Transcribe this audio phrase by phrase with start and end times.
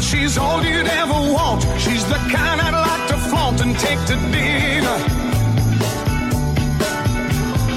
[0.00, 1.62] She's all you'd ever want.
[1.78, 4.96] She's the kind I'd like to flaunt and take to dinner.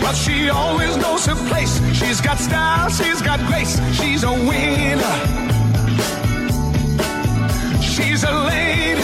[0.01, 1.81] But she always knows her place.
[1.93, 3.79] She's got style, she's got grace.
[3.93, 5.17] She's a winner.
[7.81, 9.01] She's a lady.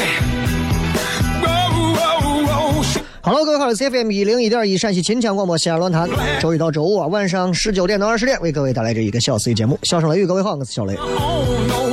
[2.83, 6.07] She- Hello，各位好，我是 CFM 一零一点一陕西秦腔广播西安论坛，
[6.39, 9.77] 周一到周五啊晚上十九点到二十点为各位带来这一个小时的节目。
[9.83, 10.95] 笑声雷雨，各位好，我是小雷。
[10.95, 11.43] Oh,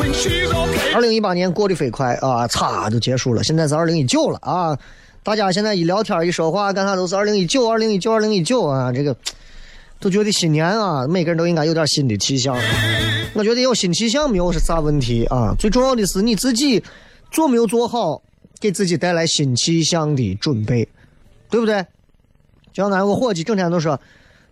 [0.07, 0.64] okay.
[0.95, 4.79] 二零一八年过得飞快啊，嚓就结束了，现在是二零一九了啊！
[5.25, 8.93] 大家现在一聊天一说话，干啥都是二零一九、二零一九、二零一九啊！
[8.93, 9.17] 这个
[9.99, 12.57] 都觉得新年啊，每个人都应该有点新的气象。
[13.35, 16.81] 我觉得有新气象没有是啥问题啊，最重要的是你自己
[17.33, 18.23] 做没有做好
[18.61, 20.89] 给自己带来新气象的准备，
[21.51, 21.85] 对不对？
[22.73, 24.01] 就像俺有个伙计整天都说，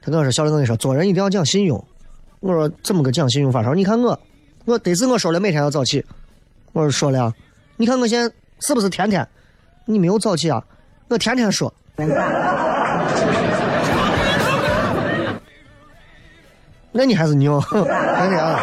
[0.01, 1.85] 他跟我说，小林跟你说，做人一定要讲信用。
[2.41, 3.61] 我说怎么个讲信用法？
[3.63, 4.19] 他说你看我，
[4.65, 6.05] 我得是我说了每天要早起。
[6.73, 7.33] 我说说了，
[7.77, 9.27] 你看我现在是不是天天？
[9.85, 10.63] 你没有早起啊？
[11.09, 11.73] 我天天说。
[16.95, 17.89] 那你还是牛， 真的
[18.43, 18.61] 啊！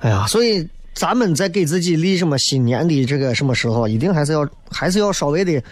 [0.00, 5.62] 哎呀，所以咱们在给自己立什么新年的这个什么时候，一定还是要还是要稍微的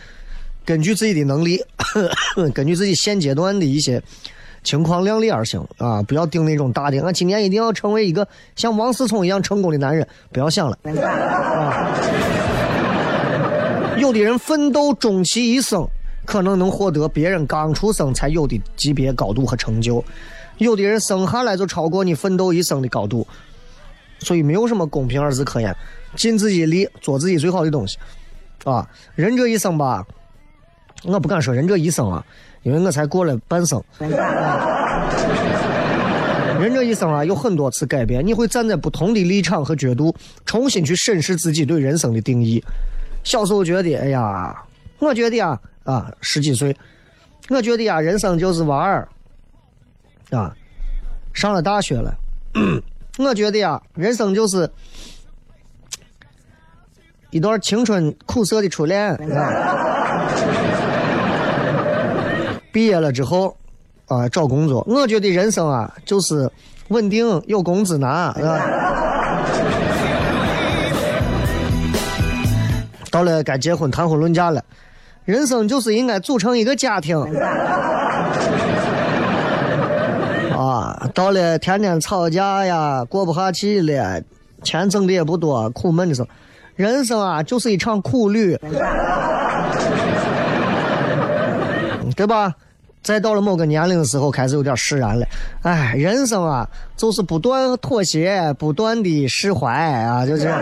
[0.64, 1.62] 根据自己的能力，
[2.54, 4.02] 根据自己现阶段的一些
[4.66, 6.02] 情况量力而行啊！
[6.02, 10.76] 不要定那种大的，俺今年一定要成为一个像王思聪一样成功的男人，不要想了。
[10.82, 11.94] 啊、
[13.96, 15.86] 有的人奋斗终其一生，
[16.24, 20.02] 可能能获得别人刚出生才有的级别高度和成就；
[20.58, 23.24] 有的人生下来就超过你奋斗一生的高度，
[24.18, 25.72] 所以没有什么公平二字可言，
[26.16, 27.96] 尽自己力，做自己最好的东西。
[28.64, 28.84] 啊，
[29.14, 30.04] 人这一生吧，
[31.04, 32.26] 我不敢说人这一生啊，
[32.66, 33.80] 因为我才过了半生。
[36.58, 40.12] 人这一生啊，有很多次改变，你会站在不同的立场和角度，
[40.44, 42.60] 重新去审视自己对人生的定义。
[43.22, 44.52] 小时候觉得，哎呀，
[44.98, 46.76] 我觉得呀，啊，十几岁，
[47.50, 49.06] 我觉得呀，人生就是玩儿，
[50.30, 50.52] 啊，
[51.34, 52.12] 上了大学了，
[53.18, 54.68] 我觉得呀，人生就是
[57.30, 59.14] 一段青春苦涩的初恋。
[59.14, 60.65] 啊
[62.76, 63.56] 毕业了之后，
[64.06, 66.46] 啊，找工作，我觉得人生啊，就是
[66.88, 68.60] 稳定，有工资拿，是吧？
[73.10, 74.62] 到了该结婚谈婚论嫁了，
[75.24, 77.18] 人生就是应该组成一个家庭。
[80.54, 84.20] 啊，到了天天吵架呀，过不下去了，
[84.62, 86.28] 钱挣的也不多，苦闷的时候，
[86.74, 88.54] 人生啊就是一场苦旅，
[92.14, 92.54] 对吧？
[93.06, 95.24] 再到了某个年龄的时候，开始有点释然了。
[95.62, 100.60] 哎，人生啊，就是不断妥协，不断的释怀啊，就这样。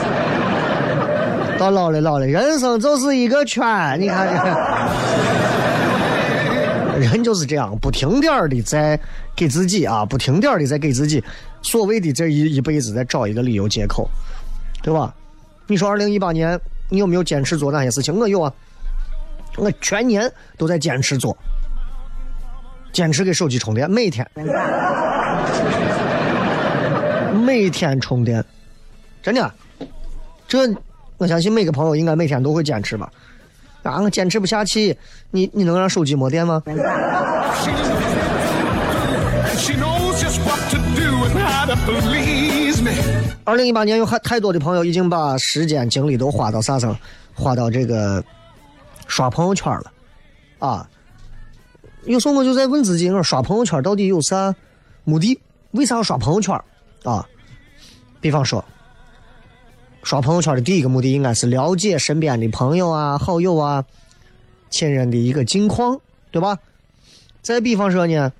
[1.60, 4.26] 到老了老了，人生就是一个圈，你看
[6.96, 8.98] 这，人就是这样，不停点的在
[9.36, 11.22] 给自己啊，不停点的在给自己
[11.60, 14.08] 所谓的这一一辈子在找一个理由借口，
[14.82, 15.14] 对吧？
[15.66, 16.58] 你说二零一八年
[16.88, 18.18] 你有没有坚持做哪些事情？
[18.18, 18.50] 我有啊，
[19.56, 21.36] 我全年都在坚持做，
[22.92, 24.26] 坚持给手机充电，每天，
[27.44, 28.44] 每天充电，
[29.22, 29.52] 真的，
[30.48, 30.58] 这
[31.18, 33.10] 我相信每个朋友应该每天都会坚持吧。
[33.82, 34.96] 啊，我坚持不下去，
[35.30, 36.62] 你你能让手机没电吗？
[43.44, 46.96] 二零一八年有太太多的朋友已经把时间精力都花到啥上？
[47.34, 48.22] 花到这个
[49.10, 49.92] 刷朋友圈了，
[50.60, 50.88] 啊！
[52.04, 54.54] 有时候我就在问自己，我说刷朋友圈到底有啥
[55.04, 55.38] 目的？
[55.72, 56.54] 为啥要刷朋友圈？
[57.02, 57.26] 啊？
[58.20, 58.64] 比方说，
[60.04, 63.84] 刷朋友圈的第一个目的应该是了解身边的朋友啊、好友啊、
[64.70, 66.56] 亲人的一个近况，对吧？
[67.42, 68.32] 再比方说呢，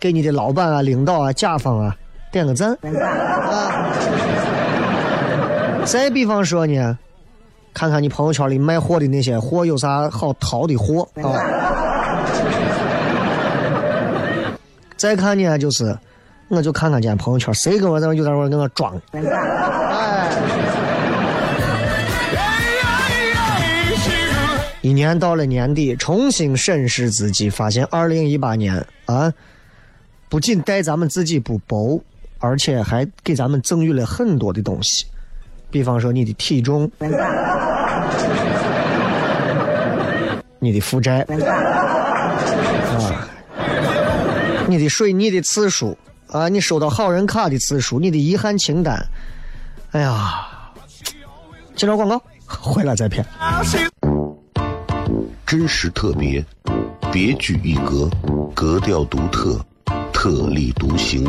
[0.00, 1.96] 给你的老板啊、领导啊、甲方啊
[2.32, 2.76] 点个赞。
[2.82, 3.86] 啊。
[5.86, 6.98] 再比方说呢，
[7.80, 11.32] 看看你朋友圈里卖货的那些货有啥好淘的货啊。
[14.98, 15.98] 再看呢，就是
[16.48, 19.22] 我就看看见朋友圈谁跟我在那有点跟我装，哎，
[24.82, 29.32] 一年到了年底，重新审视自己，发现二零一八年啊，
[30.28, 31.98] 不仅待咱们自己不薄，
[32.40, 35.06] 而且还给咱们赠予了很多的东西，
[35.70, 36.90] 比方说你的体重，
[40.58, 41.20] 你的负债，
[42.96, 43.28] 啊，
[44.66, 45.96] 你的水逆的次数。
[46.32, 49.04] 啊，你收到好人卡的次数，你的遗憾清单，
[49.90, 50.46] 哎呀，
[51.74, 53.26] 接着广告，回来再骗。
[55.44, 56.44] 真实特别，
[57.10, 58.08] 别具一格，
[58.54, 59.60] 格调独特，
[60.12, 61.28] 特立独行，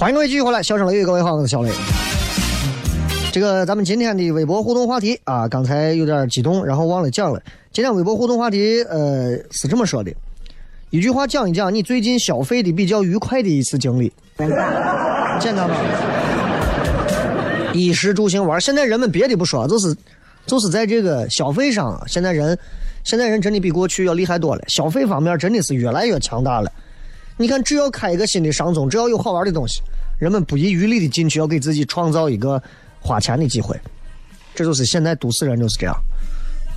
[0.00, 1.70] 欢迎各位继续回来，笑声雷雨，各位好，我是小雷。
[3.30, 7.38] 这个咱们今天的微博互动话题啊，刚才有点激动，然后忘了讲了。
[7.70, 10.10] 今天微博互动话题，呃，是这么说的：
[10.88, 14.10] 一句话讲一讲你最近消费的比较愉快的一次经历，
[15.38, 15.76] 简单吧？
[17.74, 19.94] 衣食住行玩，现在人们别的不说，就是
[20.46, 22.58] 就是在这个消费上，现在人
[23.04, 26.72] 现在人真的比过去要厉害多了，消费方面真的是越来越强大了。
[27.40, 29.80] 你看，只要开一个新的商宗，只要有好玩的东西，
[30.18, 32.62] 人们不遗余力的进去，要给自己创造一个
[33.00, 33.74] 花钱的机会。
[34.54, 35.96] 这就是现在都市人就是这样，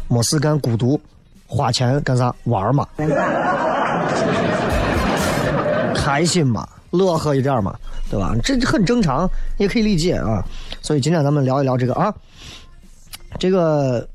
[0.07, 0.97] 没事干，孤独，
[1.47, 2.33] 花钱干啥？
[2.45, 2.87] 玩嘛，
[5.93, 7.77] 开心嘛，乐呵一点嘛，
[8.09, 8.33] 对吧？
[8.41, 10.41] 这很正常，也可以理解啊。
[10.81, 12.15] 所以今天咱们聊一聊这个啊，
[13.37, 14.07] 这个，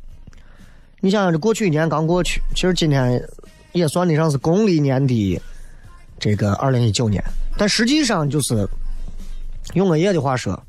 [1.00, 3.22] 你想想，这过去一年刚过去，其实今天
[3.72, 5.38] 也算得上是公历年的。
[6.18, 7.22] 这个二零一九年，
[7.56, 8.68] 但实际上就是
[9.74, 10.60] 用我爷的话说，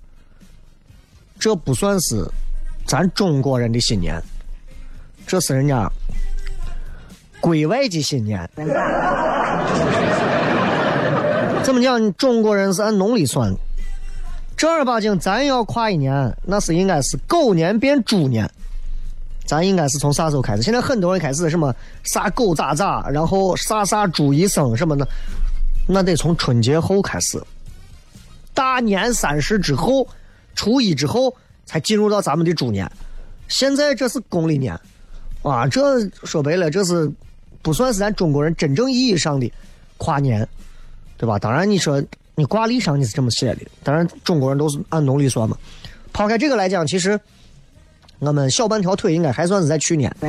[1.39, 2.23] 这不算是
[2.85, 4.21] 咱中国人的新年，
[5.25, 5.89] 这是人家
[7.39, 8.49] 国外的新年。
[11.63, 12.13] 怎么讲？
[12.15, 13.59] 中国人是按农历算的，
[14.57, 18.49] 正儿八经咱要跨一年，那是应该是狗年变猪年。
[19.45, 20.61] 咱应该是从啥时候开始？
[20.61, 25.07] 现在很多人开始什么杀狗咋咋，然后杀杀猪一生什么的，
[25.91, 27.41] 那得从春节后开始，
[28.53, 30.07] 大年三十之后，
[30.53, 32.87] 初一之后才进入到咱们的猪年。
[33.47, 34.79] 现在这是公历年，
[35.41, 37.11] 啊，这说白了，这是
[37.63, 39.51] 不算是咱中国人真正意义上的
[39.97, 40.47] 跨年，
[41.17, 41.39] 对吧？
[41.39, 41.99] 当然，你说
[42.35, 45.57] 你挂历上你是这么写的，当然中国人都是按农历算嘛。
[46.13, 47.19] 抛开这个来讲，其实
[48.19, 50.15] 我们小半条腿应该还算是在去年。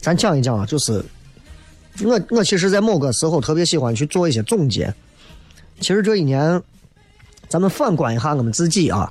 [0.00, 1.00] 咱讲一讲啊，就是
[2.02, 4.92] 我我其实，在某个时候特别喜欢去做一些总结。
[5.80, 6.60] 其实这一年，
[7.48, 9.10] 咱们反观一下我们自己啊，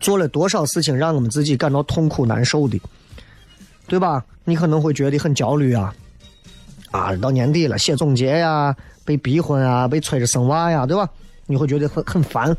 [0.00, 2.80] 做了多少事情让我们自己感到痛苦难受的，
[3.86, 4.24] 对吧？
[4.44, 5.94] 你可能会觉得很焦虑啊，
[6.90, 8.74] 啊，到年底了，写总结呀，
[9.04, 11.08] 被逼婚啊，被催着生娃呀，对吧？
[11.46, 12.56] 你会觉得很很烦。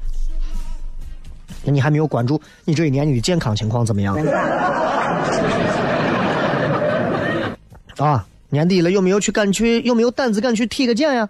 [1.64, 4.16] 那你还没有关注你这一年你的健康情况怎么样？
[7.98, 9.82] 啊，年底了，有没有去敢去？
[9.82, 11.28] 有没有胆子敢去体个检呀？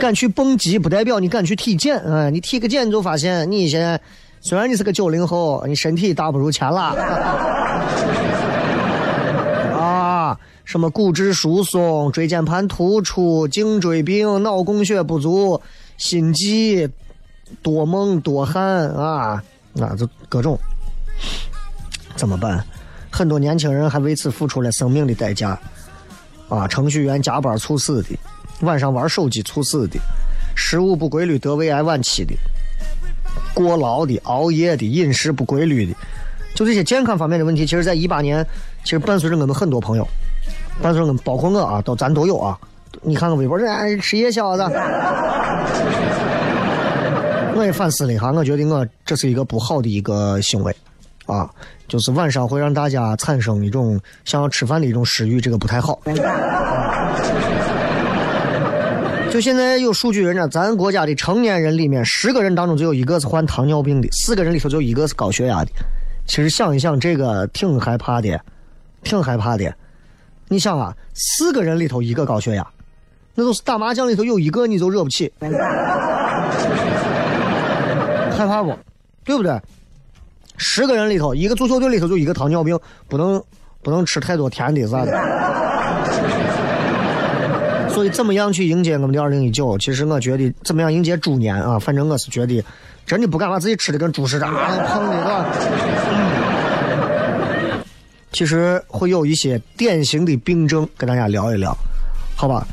[0.00, 2.30] 敢去蹦极不代表你敢去体检啊！
[2.30, 4.00] 你体个检你就发现，你现在
[4.40, 6.94] 虽然你是个九零后，你身体大不如前了。
[9.76, 15.60] 啊，什么骨质疏松、椎间盘突出、颈椎病、脑供血不足、
[15.98, 16.88] 心悸、
[17.60, 19.42] 多梦多汗啊，
[19.74, 20.56] 那就各种，
[22.16, 22.64] 怎么办？
[23.20, 25.58] 很多年轻人还为此付出了生命的代价，
[26.48, 28.18] 啊，程序员加班猝死的，
[28.62, 29.98] 晚上玩手机猝死的，
[30.56, 32.32] 食物不规律得胃癌晚期的，
[33.52, 35.92] 过劳的、熬夜的、饮食不规律的，
[36.54, 38.42] 就这些健康方面的问题，其实在一八年，
[38.84, 40.08] 其实伴随着我们很多朋友，
[40.80, 42.58] 伴随着我们，包括我啊，都咱都有啊。
[43.02, 44.62] 你看看微博，这哎吃夜宵子，
[47.54, 50.74] 我也反思了一下，我觉得我这是一个不好的一个行为，
[51.26, 51.50] 啊。
[51.90, 56.00] 就是晚上会让大家产生一种想要吃饭的一种食欲，这个不太好。
[59.28, 65.72] 就现在有数据，人家咱国家的成年人里面，十个人当中就有一个是患糖尿病的，四个人里头就一个是高血压的。
[66.28, 68.40] 其实想一想，这个挺害怕的，
[69.02, 69.74] 挺害怕的。
[70.46, 72.64] 你想啊，四个人里头一个高血压，
[73.34, 75.50] 那都是打麻将里头有一个你都惹不起，害
[78.46, 78.78] 怕不？
[79.24, 79.60] 对不对？
[80.62, 83.42] 十个人里头，一个足球队里头就一个糖尿病，不能
[83.82, 85.10] 不能吃太多甜的啥的。
[87.88, 89.78] 所以怎么样去迎接我们的二零一九？
[89.78, 91.78] 其实我觉得怎么样迎接猪年啊？
[91.78, 92.62] 反正我是觉得
[93.06, 95.46] 真的不敢把自己吃的跟猪似的，胖的吧？
[98.30, 101.74] 其实会有一些典型的病症跟大家聊一聊，
[102.36, 102.66] 好吧？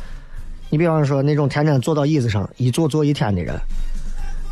[0.69, 3.57] 你比方说那种天天坐到椅子上一坐坐一天的人。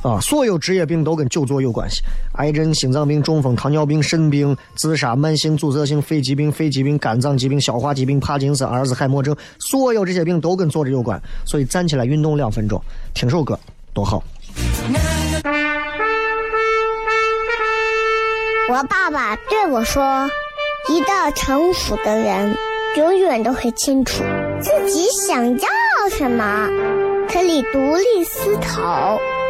[0.06, 11.20] 啊，所有职业病都跟久坐有关系，癌症、心脏病、中风、糖尿病、肾病、自杀、慢性阻塞性肺疾病、肺疾病、肝脏疾病、消化疾病、帕金森、阿尔兹海默症，所有这些病都跟坐着有关。
[11.44, 12.80] 所以站起来运动两分钟，
[13.16, 13.60] 听首歌
[13.96, 14.24] 多好。
[18.70, 20.30] 我爸爸对我说
[20.94, 22.56] ：“一个成熟的人，
[22.96, 24.24] 永远都会清楚
[24.62, 25.68] 自己想要
[26.12, 26.70] 什么，
[27.28, 29.20] 可以独立思考。”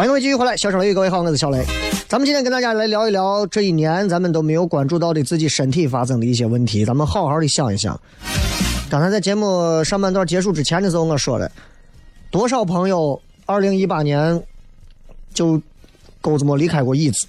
[0.00, 1.62] 欢迎各位继续回来，小声雷各位好，我是小雷。
[2.08, 8.00] 咱们今天跟大家来聊一聊这一年咱们都没有关注到的自己身体发生的一些问题，咱们好好的想一想。
[8.88, 11.52] 刚才在节目上半段结束之前的时候，我说了，
[12.30, 14.42] 多少朋友二零一八年
[15.34, 15.60] 就
[16.22, 17.26] 狗子没离开过椅子，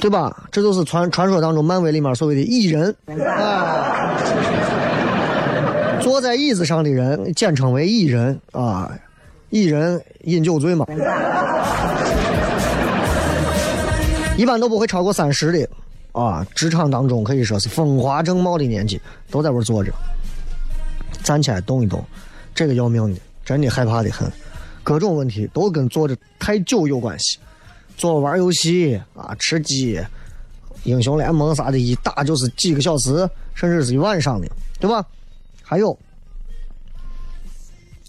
[0.00, 0.42] 对吧？
[0.50, 2.92] 这就是传传说当中漫威里面所谓的蚁人
[3.24, 4.18] 啊。
[6.02, 8.90] 坐在椅子上的人简称为蚁人啊，
[9.50, 10.84] 蚁人饮酒醉嘛，
[14.36, 15.68] 一般都不会超过三十的
[16.12, 16.46] 啊。
[16.54, 19.92] 职场当中可以说是风华正茂的年纪，都在这坐着，
[21.22, 22.04] 站起来动一动，
[22.54, 24.30] 这个要命的，真的害怕的很。
[24.82, 27.38] 各种问题都跟坐着太久有关系。
[27.96, 30.00] 坐玩游戏啊，吃鸡、
[30.82, 34.48] 英雄联盟啥的，一打就是几个小时，甚至是一晚上的，
[34.80, 35.04] 对吧？
[35.72, 35.98] 还有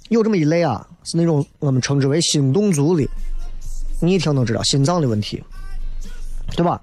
[0.10, 3.08] 有这么一类啊，是那种我们称之为心动族的，
[4.01, 5.41] 你一听都知道心脏的问题，
[6.58, 6.82] 对吧？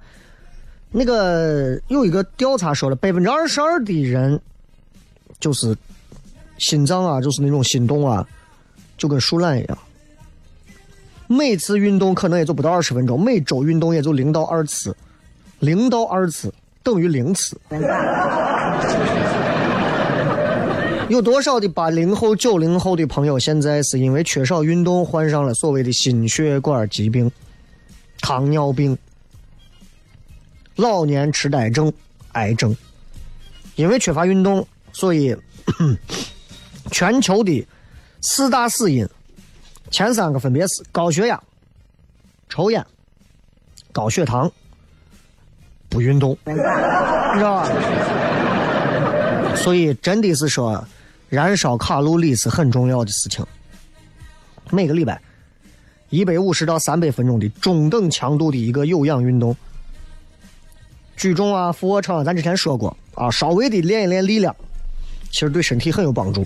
[0.90, 4.40] 那个有一个调查说了，百分之二十二的人
[5.38, 5.76] 就是
[6.56, 8.26] 心脏啊，就是那种心动啊，
[8.96, 9.78] 就跟树懒一样。
[11.26, 14.96] 每次运动可能也就不到二十分钟，每周运动也就零到二次，
[15.58, 16.50] 零到二次
[16.82, 17.60] 等于零次。
[21.10, 27.28] 有多少的八零后、九零后的朋友现在是因为缺少运动患上了所谓的心血管疾病、
[28.20, 28.96] 糖尿病、
[30.76, 31.92] 老年痴呆症、
[32.34, 32.76] 癌症？
[33.74, 35.36] 因为缺乏运动，所以
[36.92, 37.66] 全球的
[38.20, 39.04] 四大死因。
[39.90, 41.42] 前三个分别是高血压、
[42.48, 42.86] 抽烟、
[43.90, 44.48] 高血糖、
[45.88, 47.68] 不运动，你知道吧？
[49.56, 50.86] 所以真的是说，
[51.30, 53.46] 燃烧卡路里是很重要的事情。
[54.68, 55.22] 每个礼拜
[56.08, 59.56] 一百五十到三百分钟的中等强度的一个有氧运动，
[61.16, 64.54] 举重啊、俯卧撑，咱之前说过啊，稍微的练一练力量，
[65.30, 66.44] 其实对身体很有帮助。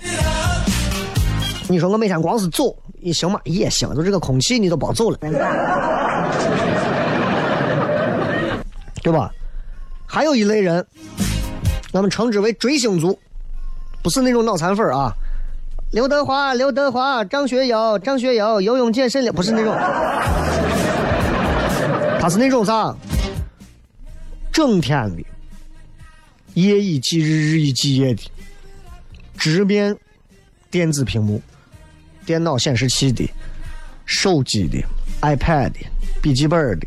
[1.67, 3.39] 你说我每天光是走，也行吗？
[3.43, 5.17] 也行，就这个空气你都包走了，
[9.01, 9.33] 对吧？
[10.05, 10.85] 还有一类人，
[11.91, 13.17] 我们称之为追星族，
[14.05, 15.11] 不是那种脑残粉啊。
[15.89, 19.75] 刘德华、刘德华、张学友、张学友，游泳健身了，不是那种，
[22.21, 22.95] 他是那种啥？
[24.53, 25.23] 整天的，
[26.53, 28.21] 夜以继日，日以继夜的，
[29.39, 29.97] 直面
[30.69, 31.41] 电子屏幕。
[32.27, 33.27] 电脑显示器的、
[34.05, 34.77] 手机的、
[35.21, 35.79] iPad 的、
[36.21, 36.85] 笔记本的，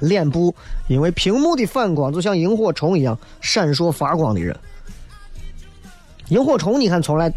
[0.00, 0.54] 脸部
[0.86, 4.54] 因为屏幕的反光，就像萤火虫一样闪烁发光的人。
[6.30, 7.32] 萤火虫你看从来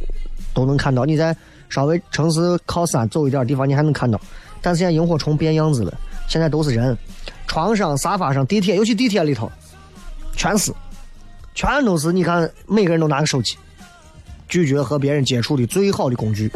[0.53, 1.35] 都能看到，你在
[1.69, 4.19] 稍微城市靠山走一点地方，你还能看到。
[4.61, 5.93] 但是现在萤火虫变样子了，
[6.27, 6.97] 现在都是人，
[7.45, 9.51] 床上、沙发上、地铁，尤其地铁里头，
[10.35, 10.71] 全是，
[11.53, 12.13] 全都是。
[12.13, 13.57] 你看，每个人都拿个手机。
[14.49, 16.47] 拒绝和别人接触的最好的工具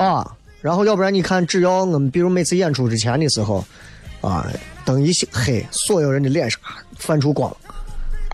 [0.00, 0.28] 啊！
[0.60, 3.64] 然后要不然你看，只要我们比如每次演出之前的时候，
[4.20, 4.44] 啊，
[4.84, 6.58] 灯一黑，所有人的脸上
[6.96, 7.56] 泛出光，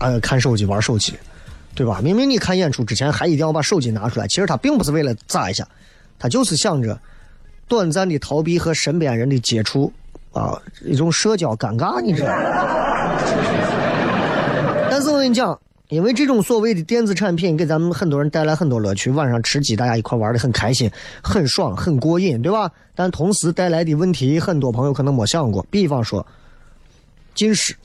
[0.01, 1.13] 啊，看手机玩手机，
[1.75, 2.01] 对吧？
[2.03, 5.67] 明明你看演出之前还一定要把手机拿出来，其实他并不是为了咋一下，
[6.17, 6.99] 他就是想着
[7.67, 9.93] 短暂的逃避和身边人的接触
[10.33, 12.29] 啊，一种社交尴尬，你知道？
[14.89, 15.57] 但是我跟你讲。
[15.89, 20.89] 因为这种所谓的电子产品给咱们很多人带来很多乐趣，晚上吃鸡大家一块玩的很开心、
[21.21, 22.71] 很爽、很过瘾，对吧？
[22.95, 25.61] 但同时带来的问题，很多朋友可能没想过。
[25.69, 26.25] 比方说
[27.35, 27.75] 近视，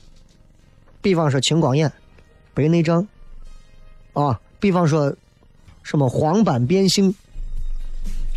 [1.01, 1.91] 比方说青光眼、
[2.57, 3.05] 白内障，
[4.13, 5.15] 啊，比方说
[5.83, 7.13] 什么黄斑变性、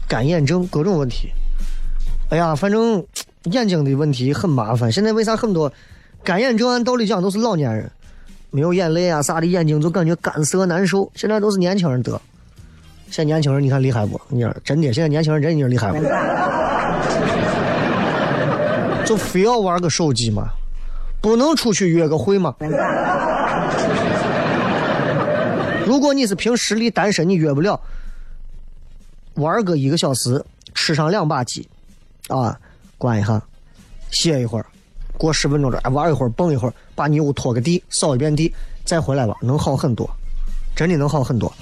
[0.06, 1.30] 干眼症各种问题。
[2.28, 3.02] 哎呀，反正
[3.44, 4.92] 眼睛的问题很麻烦。
[4.92, 5.72] 现在为啥很多
[6.22, 7.90] 干眼症按道理讲都是老年人？
[8.50, 11.10] 没有眼泪啊啥的，眼睛就感觉干涩难受。
[11.14, 12.20] 现在都是年轻人得，
[13.06, 14.20] 现在年轻人你看厉害不？
[14.28, 15.98] 你说真的，现在年轻人真的厉害不？
[19.06, 20.48] 就非要玩个手机嘛，
[21.22, 22.54] 不能出去约个会吗？
[25.90, 27.80] 如果你是凭实力单身，你约不了，
[29.34, 30.40] 玩个一个小时，
[30.72, 31.68] 吃上两把鸡，
[32.28, 32.56] 啊，
[32.96, 33.42] 关一下，
[34.12, 34.66] 歇一会儿。
[35.18, 40.08] 过十分钟这玩一会儿，蹦一会儿，把你屋拖个地，扫一遍地，再回来吧，能好很多，
[40.76, 41.52] 真的能好很多。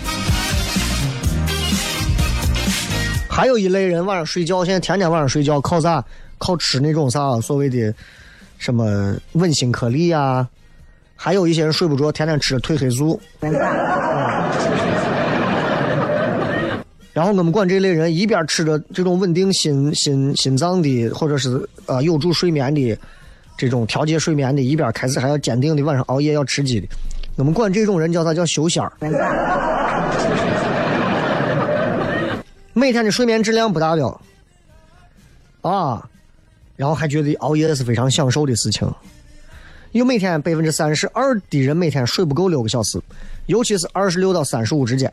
[3.31, 6.05] 还有一类人晚上睡觉，现在天天晚上睡觉靠啥？
[6.37, 7.95] 靠吃那种啥所谓的
[8.59, 10.47] 什么稳心颗粒呀？
[11.21, 13.21] 还有一些人睡不着，天天吃褪黑素。
[17.13, 22.97] 然后我们管这类人一边吃着这种稳定心心心脏的，或者是呃有助睡眠的。
[23.57, 26.87] 这种调节睡眠的，一边开始还要坚定的晚上熬夜要吃鸡的，
[27.35, 28.93] 我们管这种人叫他叫修仙儿。
[32.73, 34.21] 每天的睡眠质量不达标，
[35.63, 36.09] 啊，
[36.77, 38.89] 然后还觉得熬夜是非常享受的事情。
[39.93, 43.01] 有每天百分之三十二的人每天睡不够六个小时，
[43.47, 45.13] 尤其是二十六到三十五之间，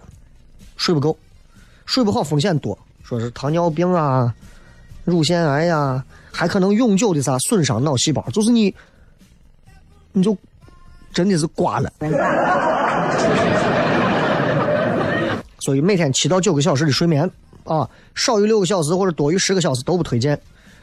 [0.76, 1.18] 睡不够，
[1.86, 4.34] 睡不好风险多，说是糖尿病啊。
[5.06, 8.74] 乳腺癌呀，还可能永久的啥损伤脑细胞，就是你，
[10.12, 10.36] 你就
[11.14, 11.94] 真的是挂了。
[15.60, 17.30] 所以每天七到九个小时的睡眠
[17.64, 20.40] 啊，少于六个小时或者多于十个小时都不推荐。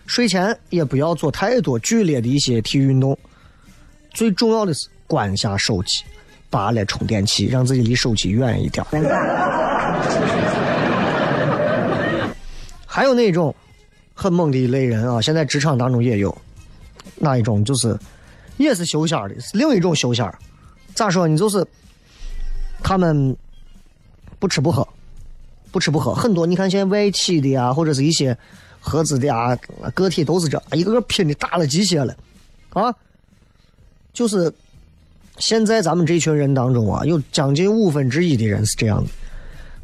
[0.07, 3.19] 睡前也不要做太多剧烈的一些体育运动。
[4.13, 6.05] 最重要的是关下手机，
[6.51, 8.85] 拔了充电器，让自己离手机远一点。
[12.87, 13.55] 还有那种
[14.15, 16.37] 很猛的一类人啊，现在职场当中也有，
[17.17, 17.99] 那一种就是
[18.59, 20.31] 也是修仙的，是另一种修仙。
[20.95, 21.37] 咋说呢？
[21.37, 21.67] 就是
[22.83, 23.35] 他们
[24.39, 24.87] 不吃不喝，
[25.71, 26.15] 不吃不喝。
[26.15, 28.37] 很多你看现在外企的啊，或者是一些
[28.79, 29.57] 合资的啊，
[29.95, 32.15] 个体都是这，一个个拼的打了鸡血了
[32.75, 32.95] 啊。
[34.13, 34.53] 就是
[35.39, 39.11] 现在咱们这群人当中啊，有将近五分之一的人是这样的，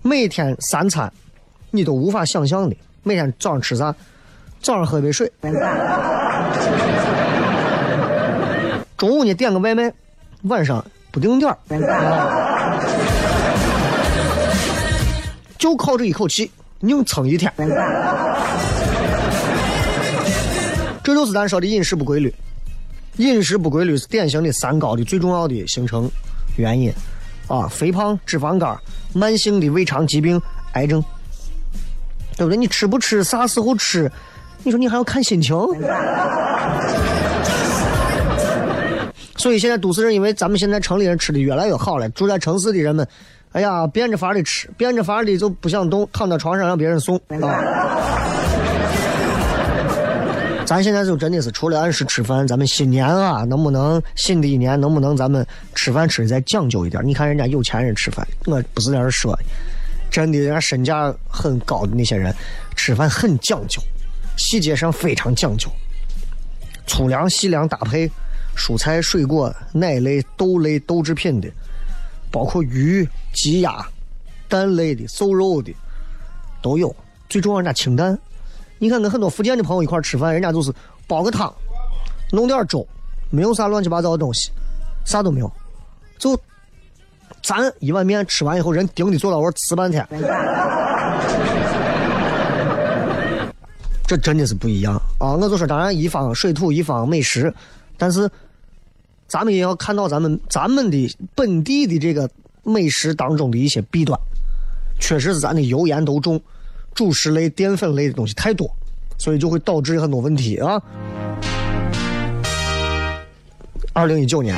[0.02, 1.12] 每天三餐
[1.70, 2.76] 你都无法想象的。
[3.02, 3.94] 每天早上吃啥？
[4.60, 5.30] 早上喝杯水，
[8.96, 9.90] 中午呢点个外卖，
[10.42, 11.56] 晚上不定点
[15.56, 17.52] 就靠这一口气硬撑一天。
[21.02, 22.34] 这就是咱说的饮食不规律。
[23.18, 26.10] 饮食不规律是典型的三高的最重要的形成
[26.56, 26.92] 原因
[27.46, 28.76] 啊，肥胖、脂肪肝、
[29.12, 30.40] 慢性的胃肠疾病、
[30.72, 31.04] 癌症。
[32.36, 32.56] 对不对？
[32.56, 33.24] 你吃不吃？
[33.24, 34.08] 啥时候吃？
[34.62, 35.56] 你说你还要看心情。
[39.36, 43.04] 所以现在都市人，因为咱们现在城里人吃的越来越好了，住在城市的人们，
[43.50, 48.37] 哎呀，变着法的吃，变着法的就不想动，躺在床上让别人送啊。
[50.68, 57.02] 咱现在就真的是除了按时吃饭，咱们新年啊，能不能新的一年能不能咱们吃饭吃的再讲究一点？
[57.06, 59.34] 你看人家有钱人吃饭，我不是在这说。
[60.10, 62.34] 真的，人家身价很高的那些人，
[62.76, 63.08] 吃饭。
[63.08, 63.80] 很讲究，
[64.36, 65.70] 细节上非常讲究，
[66.86, 68.06] 粗粮细粮搭配，
[68.54, 71.48] 蔬菜水果奶类豆类豆制品的，
[72.30, 73.82] 包括鱼鸡鸭
[74.50, 75.72] 蛋类的瘦肉的
[76.60, 76.94] 都有。
[77.26, 78.18] 最重要，人家清淡。
[78.78, 80.72] 你看，跟很多福建的朋友一块吃饭，人家就是
[81.06, 81.52] 煲个汤，
[82.32, 82.86] 弄点粥，
[83.30, 84.50] 没有啥乱七八糟的东西，
[85.04, 85.50] 啥都没有，
[86.18, 86.38] 就。
[87.40, 90.06] 咱一碗面吃完以后，人盯的坐那会吃半天，
[94.06, 95.32] 这真的是不一样啊！
[95.34, 97.54] 我就说，当然一方水土一方美食，
[97.96, 98.28] 但是
[99.28, 102.28] 咱们也要看到咱们咱们的本地的这个
[102.64, 104.18] 美食当中的一些弊端，
[104.98, 106.38] 确实是咱的油盐都重，
[106.98, 108.68] 主食类、淀粉类的东西太多，
[109.18, 110.82] 所以就会导致很多问题啊。
[113.92, 114.56] 二零一九年。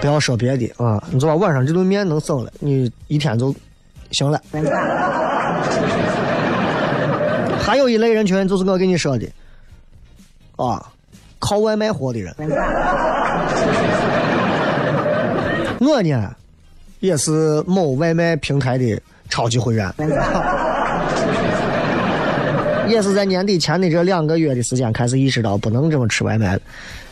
[0.00, 3.52] 不要说别的啊，你知道晚上这顿面能省了，你一天就
[4.12, 4.40] 行了。
[7.58, 9.28] 还有一类人群，就是我跟你说的
[10.54, 10.80] 啊，
[11.40, 12.32] 靠外卖活的人。
[15.80, 16.32] 我呢，
[17.00, 19.92] 也是某外卖平台的超级会员，
[22.88, 26.60] 也是在年底前的这两个月的时间开始意识到不能这么吃外卖了，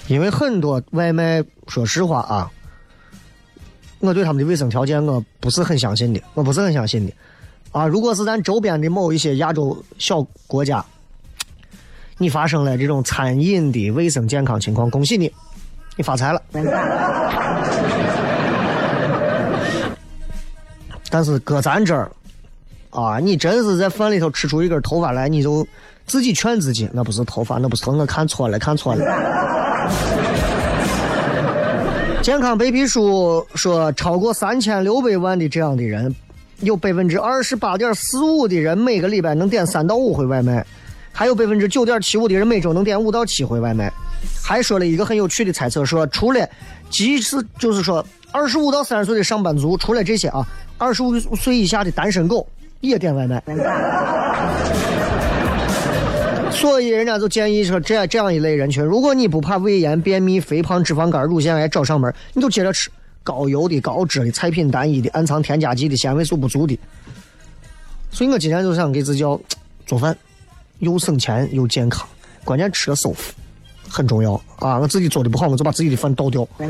[0.09, 2.51] 因为很多外卖，说实话啊。
[3.99, 7.13] 我对他们的卫生条件我不是很相信的，我不是很相信的，
[7.73, 7.87] 啊！
[7.87, 10.85] 如果是咱周边的某一些亚洲小国家，
[12.19, 15.33] 你发生了这种餐饮的卫生健康情况，恭喜你，
[15.97, 16.43] 你发财了。
[21.11, 22.11] 但是搁咱这儿，
[22.91, 25.67] 啊，你真是在饭里头吃出一根头发来，你就
[26.07, 29.05] 自己劝自己，那不是头发，那不是头，我看错了，看错了。
[32.23, 36.13] 健康白皮书说，超过三千六百万的这样的人，
[36.61, 40.65] 有百分之二十八点四五的人每个礼拜能点三到五回外卖，
[41.13, 43.93] 还有百分之九点七五的人每周能点五到七回外卖。
[44.43, 46.49] 还说了一个很有趣的猜测，说除了
[46.91, 50.45] 即使就是说二十五到三十岁的上班族，除了这些啊，
[50.79, 52.47] 二十五岁以下的单身狗
[52.81, 53.43] 也点外卖。
[56.51, 62.91] 所以人家就建议说，这这样一类人群，如果你不怕胃炎、便秘、肥胖、脂肪肝、乳腺癌找上门，你就接着吃
[63.23, 66.79] 高油的、高脂的、菜品单一的、暗藏添加剂的、纤维素不足的。
[68.11, 69.23] 所以我今天就想给自己
[69.85, 70.17] 做饭，
[70.79, 72.09] 又省钱又健康，
[72.43, 73.35] 关键吃的舒服，
[73.87, 74.79] 很重要啊！
[74.79, 76.49] 我自己做的不好，我就把自己的饭倒掉。
[76.59, 76.69] 咱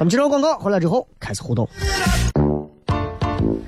[0.00, 1.68] 们接着广告，回来之后开始互动。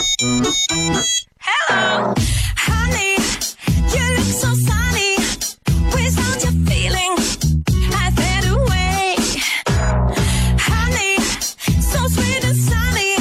[0.00, 0.08] Hello,
[2.56, 3.20] honey,
[3.92, 5.18] you look so sunny.
[5.92, 7.12] with all your feeling?
[7.92, 9.20] I fade away.
[10.58, 11.20] Honey,
[11.82, 13.16] so sweet and sunny.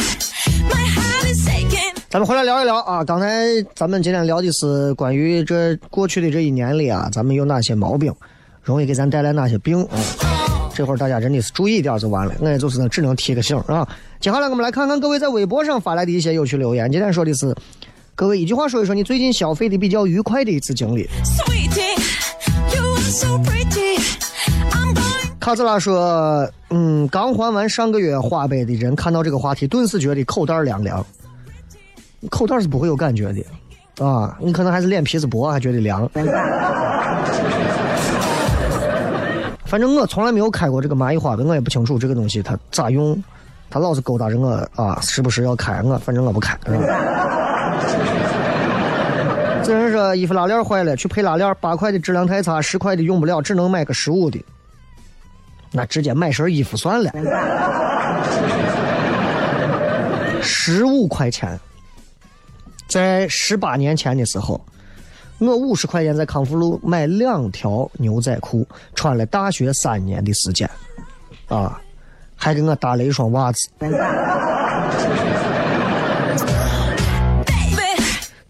[0.70, 3.28] My heart is taken 咱们回来聊一聊啊，刚才
[3.76, 8.16] 咱们今天聊的是关于这过去的这一年里啊，咱们有哪些毛病，
[8.64, 9.98] 容易给咱带来哪些病啊？
[10.80, 13.86] 这会儿大家真的是注意一点就完了，我也就是只能提个醒啊。
[14.22, 16.90] 接下来我们来看看各位在微博上发来的一些有趣留言。
[16.90, 17.54] 今天说的是，
[18.16, 21.06] 各位一句话说一说你最近消费的比较愉快的一次经历。
[25.38, 31.06] 卡兹拉说：“嗯，刚还完上个月花呗的人看到这个话题，顿时觉得口袋凉凉。
[32.30, 36.10] 口袋是不会有感觉的，啊，你可能还是脸皮子薄，还觉得凉。
[39.70, 43.24] 反正我从来没有开过这个蚂蚁花呗，我也不清楚这个东西它咋用，
[43.70, 46.58] 它老是勾搭着我啊，时不时要开我，反正我不开。
[46.66, 46.80] 是吧
[49.64, 54.44] 这人说衣服拉链坏了，去配拉链，八块的质量太差，十块的用不了，只能买个十五的。
[55.72, 57.12] 那直接买身衣服算了，
[60.42, 61.60] 十五块钱，
[62.88, 64.60] 在十八年前的时候，
[65.40, 70.70] 我五十块钱在康复路买两条牛仔裤，穿了大学三年的时间，
[71.48, 71.80] 啊，
[72.36, 73.70] 还给我搭了一双袜子。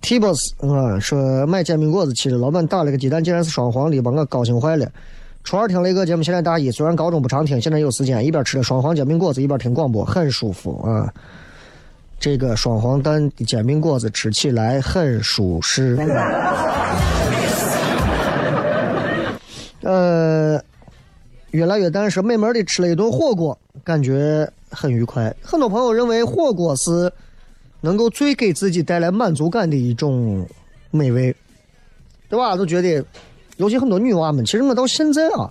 [0.01, 4.89] T boss 啊，说买煎饼果子吃的，老板打了个鸡蛋，竟然是双黄的，把我高兴坏了。
[5.43, 11.13] 初二听了一个节目，现在大一，虽然高中不常听，现在有时间，一边吃着双黄煎饼果子，一边听广播，很舒服啊。
[12.19, 15.97] 这个双黄蛋煎饼果子吃起来很舒适。
[19.81, 20.61] 呃，
[21.51, 25.33] 越来越淡说美门的吃了一顿火锅，感觉很愉快。
[25.41, 27.09] 很多朋友认为火锅是
[27.79, 30.45] 能够最给自己带来满足感的一种
[30.91, 31.33] 美味，
[32.27, 32.57] 对吧？
[32.57, 33.03] 都觉得，
[33.55, 35.49] 尤其很多女娃们，其实我到现在啊，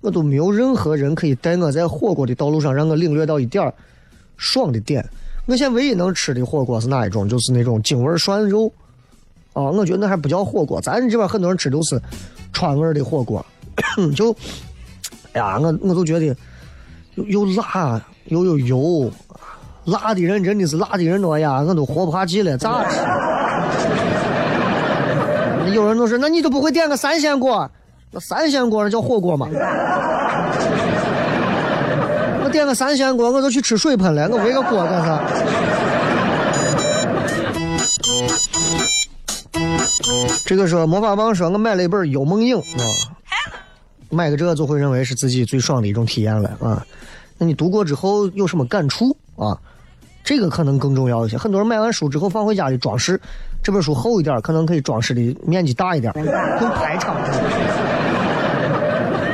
[0.00, 3.74] 我都没有任何人可以带我在火锅的道路上让我领略到一点儿
[4.36, 5.04] 爽的点。
[5.46, 7.28] 我现在唯一能吃的火锅是哪一种？
[7.28, 8.72] 就是那种京味涮肉
[9.52, 10.80] 啊，我觉得那还不叫火锅。
[10.80, 12.00] 咱这边很多人吃都是
[12.52, 13.44] 川味的火锅，
[14.14, 14.30] 就，
[15.32, 16.34] 哎呀，我我都觉得
[17.16, 19.10] 又又辣又有油，
[19.84, 23.00] 辣的人真的是辣的人多呀，我都活不下去了，咋吃？
[25.74, 27.68] 有人都说，那你都不会点个三鲜锅？
[28.10, 29.48] 那三鲜锅那叫火锅吗？
[32.52, 35.24] 我点个三鲜锅，我都去吃水盆了， 我围个锅干啥？
[40.44, 42.84] 这个说魔法棒说，我买了一本《幽梦影》啊，
[44.10, 46.84] 买个这个就会认为是自己最爽的一种体验了啊。
[47.38, 49.56] 那你读过之后有什么感触啊？
[50.22, 51.38] 这个可能更重要一些。
[51.38, 53.18] 很多人买完书之后放回家里装饰，
[53.64, 57.16] 这本书厚一点，可能可以装饰的面积大一点，更排场。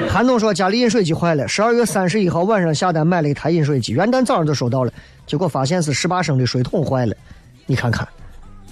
[0.09, 4.93] 韩东说家里饮水机坏了，十二月三十一号晚上下单买了一台饮水机，元旦早上就收到了，
[5.27, 7.15] 结果发现是十八升的水桶坏了。
[7.67, 8.07] 你看看，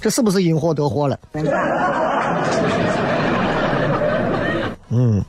[0.00, 1.18] 这是不是因祸得祸了？
[4.88, 5.22] 嗯，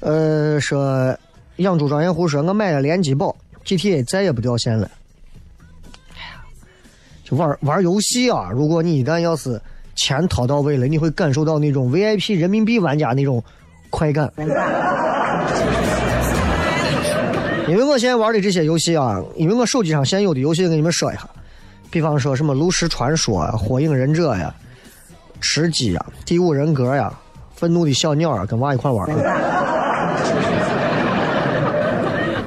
[0.00, 1.16] 呃，说
[1.56, 3.34] 养猪专业户说，我买了联机宝
[3.64, 4.88] GTA 再也不掉线了。
[6.12, 6.44] 哎呀，
[7.24, 9.60] 就玩玩游戏啊，如果你一旦要是
[9.94, 13.42] 钱掏到位了，你会感受到那种 VIP 人民币玩家那种
[13.94, 14.28] 快感。
[17.68, 21.28] 因为我现在玩的这些游戏啊，因为我手机上现有的游戏，给你们说一下，
[21.90, 24.52] 比方说什么《炉石传说》啊，《火影忍者》呀，
[25.40, 27.12] 《吃鸡》呀，《第五人格》呀，
[27.58, 29.08] 《愤怒的小鸟》啊，跟娃一块玩。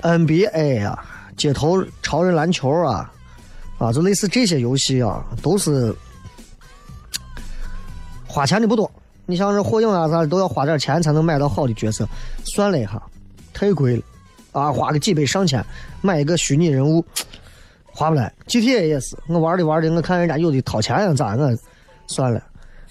[0.02, 1.00] NBA 呀，
[1.38, 3.10] 街头潮人篮球啊，
[3.80, 5.96] 啊，就类似这些游戏啊，都是
[8.28, 8.92] 花钱的不多。
[9.28, 12.08] 你像这火影啊啥的，都要花点钱才能买到好的角色。
[12.46, 13.00] 算了一下，
[13.54, 14.02] 太贵了，
[14.54, 15.64] 啊，花个几百上千
[16.02, 17.06] 买一个虚拟人物，
[17.86, 18.34] 划不来。
[18.48, 21.56] GTA 也是，我玩的玩的，我看人家有的掏钱呀咋，我
[22.08, 22.42] 算了。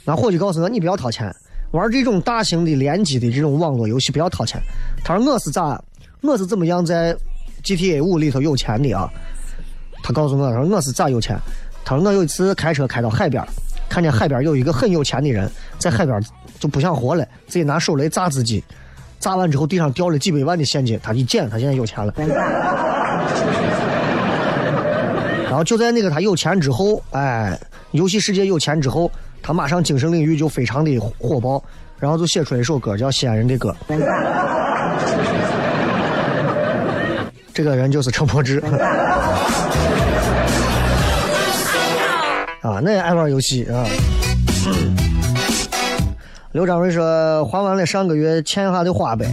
[0.05, 1.35] 那伙计告诉我，你不要掏钱，
[1.72, 4.61] 玩这种大型的联机的这种网络游戏不要掏钱。
[5.03, 5.83] 他说我是咋，
[6.20, 7.16] 我是怎么样在
[7.64, 9.11] GTA 五里头有钱的啊？
[10.03, 11.37] 他告诉我，他说我是咋有钱？
[11.85, 13.42] 他说我有一次开车开到海边，
[13.88, 16.20] 看见海边有一个很有钱的人在海边
[16.59, 18.62] 就不想活了，自己拿手雷炸自己，
[19.20, 22.12] 炸完之后地上掉了几百万的现金，他一捡，他现在有钱了。
[25.44, 27.59] 然后就在那个他有钱之后，哎，
[27.92, 29.11] 游戏世界有钱之后，
[29.42, 31.62] 他马上精神领域就非常的火爆，
[31.99, 33.75] 然后就写出了一首歌叫《西安人的歌》。
[37.55, 38.62] 这个人就是陈柏芝。
[42.66, 43.87] 啊，那也爱玩游戏啊。
[46.50, 49.33] 刘张瑞说还完了上个月欠下的花呗。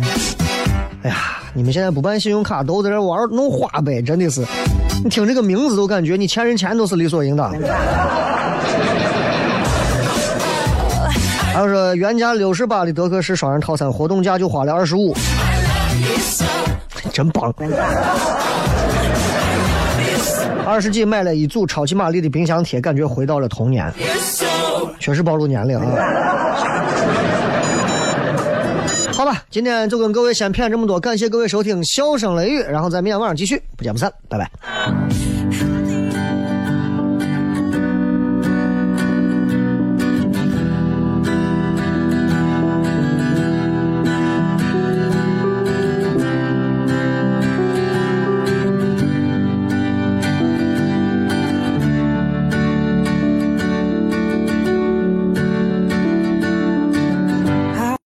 [1.02, 1.16] 哎呀，
[1.56, 4.46] 你们现在不办信用卡都在这玩弄花呗，真的是，
[5.04, 7.52] 你听这个名字都感觉你欠人钱都是理所应当。
[11.54, 15.16] 还有说原价六十八的德克士双人套餐活动价就花了二十五，
[17.12, 17.52] 真棒。
[20.74, 23.94] 二十几买了一组超级玛丽的冰箱贴，感觉回到了童年，
[25.00, 25.86] 确实暴露年龄啊。
[29.14, 34.50] 好吧，今天就跟各位先骗这么多，感谢各位收听《笑声雷雨》，然后在明天晚上继续，不见不散，拜拜。